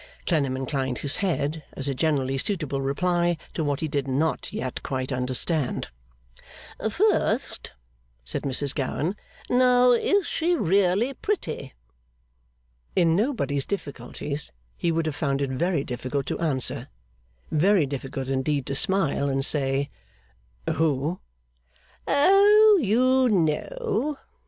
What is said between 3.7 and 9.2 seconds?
he did not yet quite understand. 'First,' said Mrs Gowan,